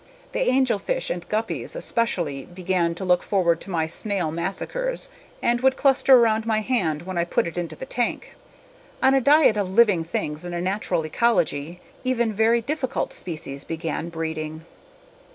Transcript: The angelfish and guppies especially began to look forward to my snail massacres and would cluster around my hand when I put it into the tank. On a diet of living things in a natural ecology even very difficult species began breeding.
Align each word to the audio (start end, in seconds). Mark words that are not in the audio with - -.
The 0.31 0.49
angelfish 0.49 1.11
and 1.11 1.29
guppies 1.29 1.75
especially 1.75 2.45
began 2.45 2.95
to 2.95 3.05
look 3.05 3.21
forward 3.21 3.61
to 3.61 3.69
my 3.69 3.85
snail 3.85 4.31
massacres 4.31 5.09
and 5.43 5.61
would 5.61 5.75
cluster 5.77 6.15
around 6.15 6.47
my 6.47 6.61
hand 6.61 7.03
when 7.03 7.19
I 7.19 7.23
put 7.23 7.45
it 7.45 7.55
into 7.55 7.75
the 7.75 7.85
tank. 7.85 8.33
On 9.03 9.13
a 9.13 9.21
diet 9.21 9.57
of 9.57 9.69
living 9.69 10.03
things 10.03 10.43
in 10.43 10.55
a 10.55 10.59
natural 10.59 11.05
ecology 11.05 11.81
even 12.03 12.33
very 12.33 12.61
difficult 12.61 13.13
species 13.13 13.63
began 13.63 14.09
breeding. 14.09 14.65